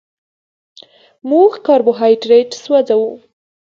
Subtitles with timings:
[1.29, 3.11] موږ کاربوهایډریټ سوځوو